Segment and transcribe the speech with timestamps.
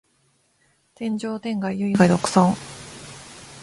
[0.95, 2.55] 天上天下唯我独尊